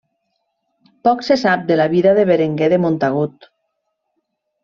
[1.07, 3.49] Poc se sap de la vida de Berenguer de Montagut.